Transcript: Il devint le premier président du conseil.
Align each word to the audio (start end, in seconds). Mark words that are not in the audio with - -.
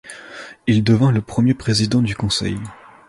Il 0.65 0.83
devint 0.83 1.11
le 1.11 1.21
premier 1.21 1.53
président 1.53 2.01
du 2.01 2.15
conseil. 2.15 2.57